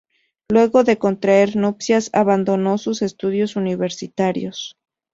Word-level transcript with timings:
Luego 0.49 0.83
de 0.83 0.97
contraer 0.97 1.55
nupcias 1.55 2.09
abandonó 2.11 2.79
sus 2.79 3.03
estudios 3.03 3.55
universitarios. 3.55 4.75